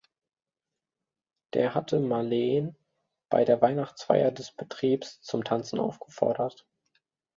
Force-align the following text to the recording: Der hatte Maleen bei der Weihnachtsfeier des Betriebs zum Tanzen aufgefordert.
Der 1.53 1.75
hatte 1.75 1.99
Maleen 1.99 2.75
bei 3.29 3.45
der 3.45 3.61
Weihnachtsfeier 3.61 4.31
des 4.31 4.51
Betriebs 4.51 5.21
zum 5.21 5.43
Tanzen 5.43 5.77
aufgefordert. 5.77 6.65